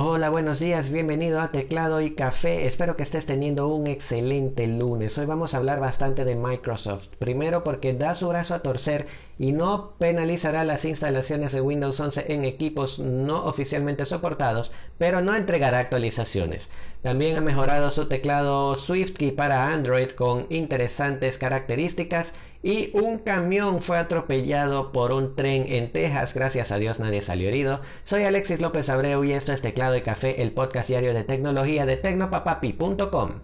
[0.00, 2.66] Hola, buenos días, bienvenido a Teclado y Café.
[2.66, 5.18] Espero que estés teniendo un excelente lunes.
[5.18, 7.08] Hoy vamos a hablar bastante de Microsoft.
[7.18, 9.08] Primero porque da su brazo a torcer
[9.40, 15.34] y no penalizará las instalaciones de Windows 11 en equipos no oficialmente soportados, pero no
[15.34, 16.70] entregará actualizaciones.
[17.02, 23.98] También ha mejorado su teclado SwiftKey para Android con interesantes características y un camión fue
[23.98, 26.34] atropellado por un tren en Texas.
[26.34, 27.80] Gracias a Dios nadie salió herido.
[28.04, 31.86] Soy Alexis López Abreu y esto es Teclado y Café, el podcast diario de tecnología
[31.86, 33.40] de tecnopapapi.com.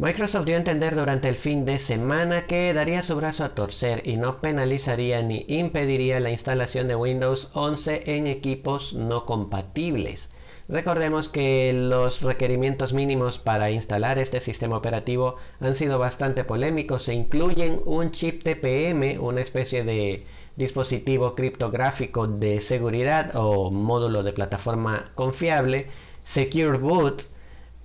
[0.00, 4.06] Microsoft dio a entender durante el fin de semana que daría su brazo a torcer
[4.06, 10.30] y no penalizaría ni impediría la instalación de Windows 11 en equipos no compatibles.
[10.68, 17.14] Recordemos que los requerimientos mínimos para instalar este sistema operativo han sido bastante polémicos e
[17.14, 20.26] incluyen un chip TPM, una especie de
[20.56, 25.86] dispositivo criptográfico de seguridad o módulo de plataforma confiable,
[26.24, 27.22] Secure Boot,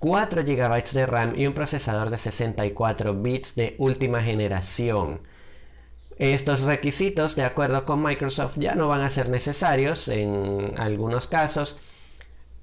[0.00, 5.20] 4 GB de RAM y un procesador de 64 bits de última generación.
[6.18, 11.78] Estos requisitos, de acuerdo con Microsoft, ya no van a ser necesarios en algunos casos,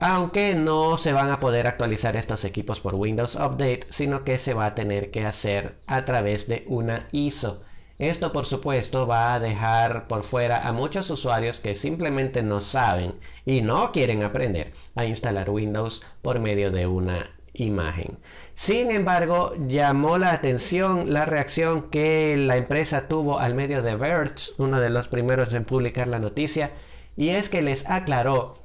[0.02, 4.56] aunque no se van a poder actualizar estos equipos por Windows Update, sino que se
[4.56, 7.62] va a tener que hacer a través de una ISO.
[8.00, 13.14] Esto por supuesto va a dejar por fuera a muchos usuarios que simplemente no saben
[13.46, 18.18] y no quieren aprender a instalar Windows por medio de una imagen.
[18.56, 24.54] Sin embargo, llamó la atención la reacción que la empresa tuvo al medio de Verge,
[24.58, 26.72] uno de los primeros en publicar la noticia,
[27.16, 28.61] y es que les aclaró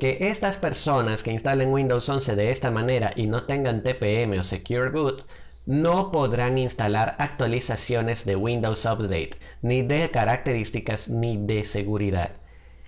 [0.00, 4.42] que estas personas que instalen Windows 11 de esta manera y no tengan TPM o
[4.42, 5.24] Secure Boot
[5.66, 12.30] no podrán instalar actualizaciones de Windows Update, ni de características ni de seguridad.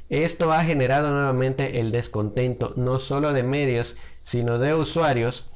[0.09, 5.51] Esto ha generado nuevamente el descontento no solo de medios, sino de usuarios,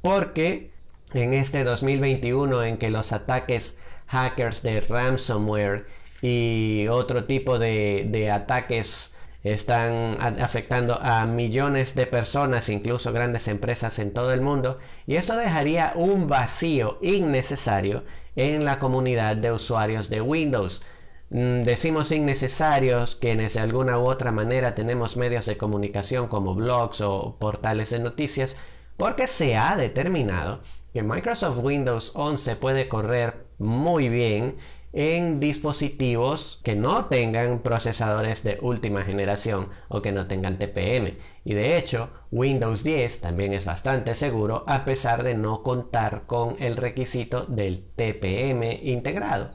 [0.00, 0.70] porque
[1.12, 5.86] en este 2021 en que los ataques hackers de ransomware
[6.22, 9.11] y otro tipo de, de ataques
[9.44, 15.36] están afectando a millones de personas, incluso grandes empresas en todo el mundo, y esto
[15.36, 18.04] dejaría un vacío innecesario
[18.36, 20.84] en la comunidad de usuarios de Windows.
[21.30, 27.00] Mm, decimos innecesarios quienes de alguna u otra manera tenemos medios de comunicación como blogs
[27.00, 28.56] o portales de noticias,
[28.96, 30.60] porque se ha determinado
[30.92, 34.56] que Microsoft Windows 11 puede correr muy bien
[34.92, 41.14] en dispositivos que no tengan procesadores de última generación o que no tengan TPM.
[41.44, 46.56] Y de hecho, Windows 10 también es bastante seguro a pesar de no contar con
[46.62, 49.50] el requisito del TPM integrado.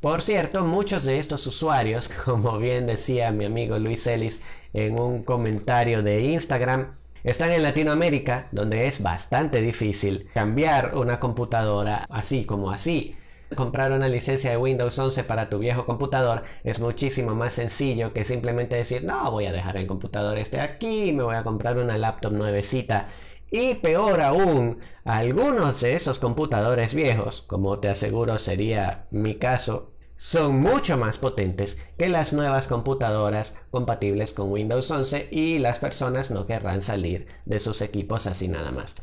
[0.00, 4.42] Por cierto, muchos de estos usuarios, como bien decía mi amigo Luis Ellis
[4.74, 12.04] en un comentario de Instagram, están en Latinoamérica, donde es bastante difícil cambiar una computadora
[12.10, 13.16] así como así
[13.54, 18.24] comprar una licencia de Windows 11 para tu viejo computador es muchísimo más sencillo que
[18.24, 21.98] simplemente decir, no, voy a dejar el computador este aquí, me voy a comprar una
[21.98, 23.08] laptop nuevecita.
[23.50, 30.60] Y peor aún, algunos de esos computadores viejos, como te aseguro sería mi caso, son
[30.60, 36.46] mucho más potentes que las nuevas computadoras compatibles con Windows 11 y las personas no
[36.46, 38.96] querrán salir de sus equipos así nada más.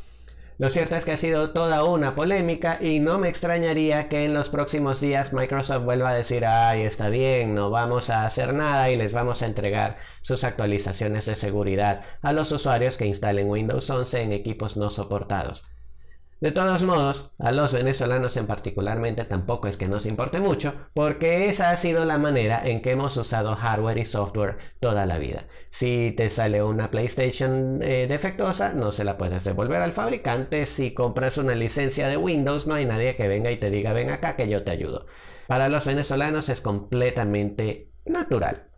[0.58, 4.34] Lo cierto es que ha sido toda una polémica y no me extrañaría que en
[4.34, 8.90] los próximos días Microsoft vuelva a decir, ay, está bien, no vamos a hacer nada
[8.90, 13.88] y les vamos a entregar sus actualizaciones de seguridad a los usuarios que instalen Windows
[13.90, 15.71] 11 en equipos no soportados.
[16.42, 21.46] De todos modos, a los venezolanos en particularmente tampoco es que nos importe mucho, porque
[21.46, 25.46] esa ha sido la manera en que hemos usado hardware y software toda la vida.
[25.70, 30.66] Si te sale una PlayStation eh, defectuosa, no se la puedes devolver al fabricante.
[30.66, 34.10] Si compras una licencia de Windows, no hay nadie que venga y te diga ven
[34.10, 35.06] acá que yo te ayudo.
[35.46, 38.71] Para los venezolanos es completamente natural.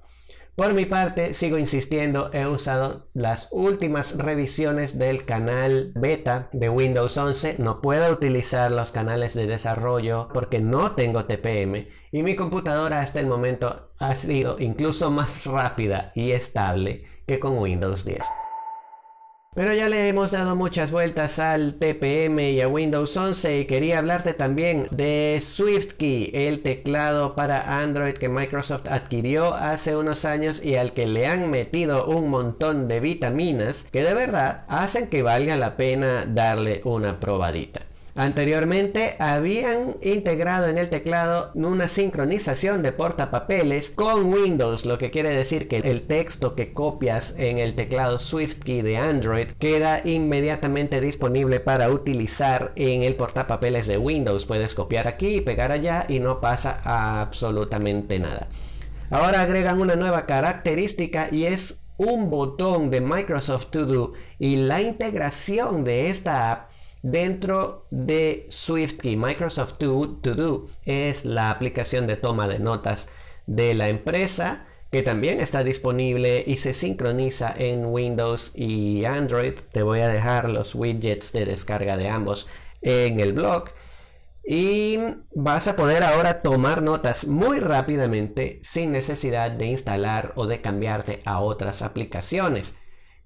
[0.56, 7.16] Por mi parte, sigo insistiendo, he usado las últimas revisiones del canal beta de Windows
[7.16, 7.56] 11.
[7.58, 13.18] No puedo utilizar los canales de desarrollo porque no tengo TPM y mi computadora hasta
[13.18, 18.20] el momento ha sido incluso más rápida y estable que con Windows 10.
[19.54, 24.00] Pero ya le hemos dado muchas vueltas al TPM y a Windows 11 y quería
[24.00, 30.74] hablarte también de SwiftKey, el teclado para Android que Microsoft adquirió hace unos años y
[30.74, 35.54] al que le han metido un montón de vitaminas que de verdad hacen que valga
[35.54, 37.82] la pena darle una probadita.
[38.16, 45.30] Anteriormente habían integrado en el teclado una sincronización de portapapeles con Windows, lo que quiere
[45.30, 51.58] decir que el texto que copias en el teclado SwiftKey de Android queda inmediatamente disponible
[51.58, 54.44] para utilizar en el portapapeles de Windows.
[54.44, 58.48] Puedes copiar aquí y pegar allá y no pasa absolutamente nada.
[59.10, 64.82] Ahora agregan una nueva característica y es un botón de Microsoft To Do y la
[64.82, 66.73] integración de esta app
[67.04, 69.16] dentro de SwiftKey.
[69.16, 73.10] Microsoft To, Do es la aplicación de toma de notas
[73.46, 79.52] de la empresa que también está disponible y se sincroniza en Windows y Android.
[79.70, 82.48] Te voy a dejar los widgets de descarga de ambos
[82.80, 83.64] en el blog.
[84.42, 84.98] Y
[85.34, 91.20] vas a poder ahora tomar notas muy rápidamente sin necesidad de instalar o de cambiarte
[91.26, 92.74] a otras aplicaciones.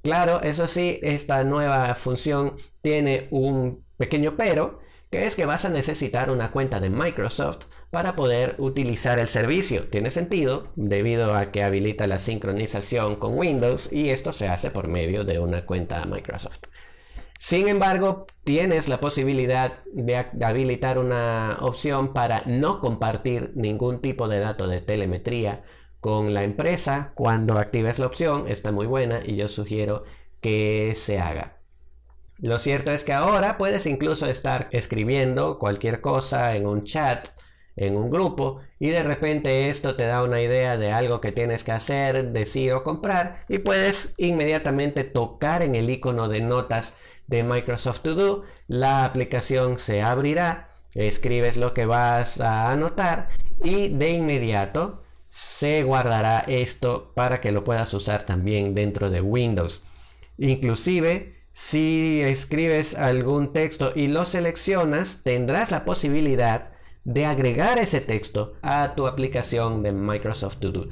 [0.03, 4.81] Claro, eso sí, esta nueva función tiene un pequeño pero,
[5.11, 9.89] que es que vas a necesitar una cuenta de Microsoft para poder utilizar el servicio.
[9.89, 14.89] Tiene sentido debido a que habilita la sincronización con Windows y esto se hace por
[14.89, 16.65] medio de una cuenta Microsoft.
[17.39, 24.41] Sin embargo, tienes la posibilidad de habilitar una opción para no compartir ningún tipo de
[24.41, 25.63] dato de telemetría
[26.01, 28.49] con la empresa cuando actives la opción.
[28.49, 30.05] Está muy buena y yo sugiero
[30.41, 31.59] que se haga.
[32.39, 37.31] Lo cierto es que ahora puedes incluso estar escribiendo cualquier cosa en un chat,
[37.75, 41.65] en un grupo, y de repente esto te da una idea de algo que tienes
[41.65, 46.97] que hacer, decir o comprar, y puedes inmediatamente tocar en el icono de notas
[47.27, 53.31] de Microsoft To Do, la aplicación se abrirá, escribes lo que vas a anotar
[53.63, 55.03] y de inmediato
[55.39, 59.85] se guardará esto para que lo puedas usar también dentro de Windows.
[60.37, 66.73] Inclusive, si escribes algún texto y lo seleccionas, tendrás la posibilidad
[67.05, 70.89] de agregar ese texto a tu aplicación de Microsoft To Do.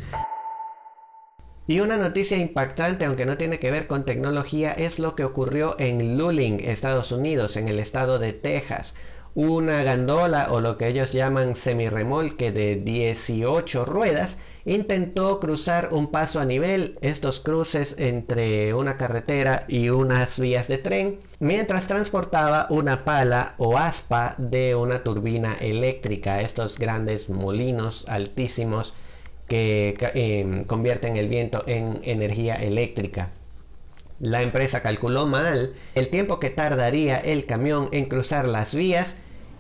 [1.67, 5.75] Y una noticia impactante, aunque no tiene que ver con tecnología, es lo que ocurrió
[5.81, 8.95] en Luling, Estados Unidos, en el estado de Texas
[9.37, 16.41] una gandola o lo que ellos llaman semirremolque de 18 ruedas intentó cruzar un paso
[16.41, 23.05] a nivel, estos cruces entre una carretera y unas vías de tren, mientras transportaba una
[23.05, 28.95] pala o aspa de una turbina eléctrica, estos grandes molinos altísimos
[29.49, 33.29] que em, convierten el viento en energía eléctrica.
[34.19, 39.19] La empresa calculó mal el tiempo que tardaría el camión en cruzar las vías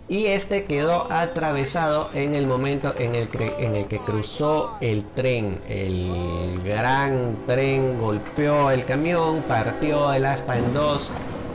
[0.08, 5.05] y este quedó atravesado en el momento en el, que, en el que cruzó el
[5.14, 5.61] tren.
[5.69, 11.11] El gran tren golpeó el camión, partió el aspa en dos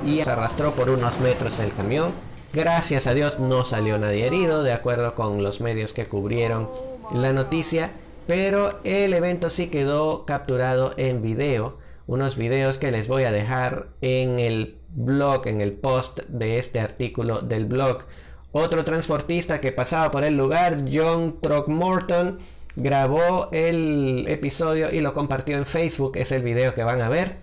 [0.06, 2.12] y se arrastró por unos metros el camión.
[2.51, 6.69] Gracias a Dios no salió nadie herido, de acuerdo con los medios que cubrieron
[7.13, 7.92] la noticia,
[8.27, 11.77] pero el evento sí quedó capturado en video.
[12.07, 16.81] Unos videos que les voy a dejar en el blog, en el post de este
[16.81, 18.04] artículo del blog
[18.51, 22.39] otro transportista que pasaba por el lugar, John Throckmorton,
[22.75, 27.38] grabó el episodio y lo compartió en Facebook, es el video que van a ver.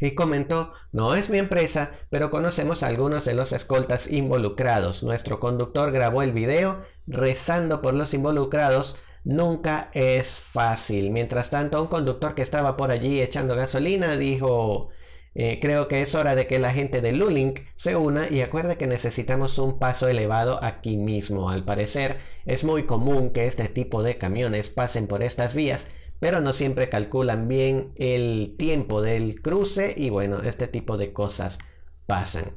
[0.00, 5.02] Y comentó, no es mi empresa, pero conocemos a algunos de los escoltas involucrados.
[5.02, 8.96] Nuestro conductor grabó el video rezando por los involucrados.
[9.24, 11.10] Nunca es fácil.
[11.10, 14.90] Mientras tanto, un conductor que estaba por allí echando gasolina dijo,
[15.34, 18.76] eh, creo que es hora de que la gente de Lulink se una y acuerde
[18.76, 21.50] que necesitamos un paso elevado aquí mismo.
[21.50, 25.86] Al parecer es muy común que este tipo de camiones pasen por estas vías,
[26.20, 31.58] pero no siempre calculan bien el tiempo del cruce y bueno, este tipo de cosas
[32.06, 32.52] pasan.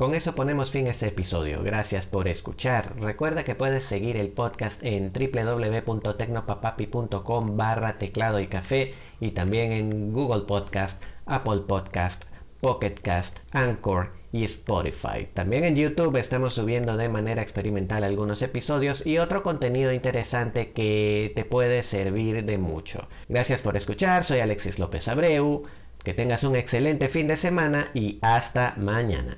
[0.00, 1.62] Con eso ponemos fin a este episodio.
[1.62, 2.98] Gracias por escuchar.
[2.98, 10.14] Recuerda que puedes seguir el podcast en www.tecnopapapi.com barra teclado y café y también en
[10.14, 12.24] Google Podcast, Apple Podcast,
[12.62, 15.28] Pocket Cast, Anchor y Spotify.
[15.34, 21.30] También en YouTube estamos subiendo de manera experimental algunos episodios y otro contenido interesante que
[21.36, 23.06] te puede servir de mucho.
[23.28, 25.64] Gracias por escuchar, soy Alexis López Abreu,
[26.02, 29.36] que tengas un excelente fin de semana y hasta mañana.